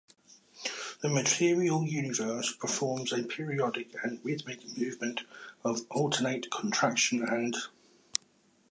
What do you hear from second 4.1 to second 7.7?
rhythmic movement of alternate contraction and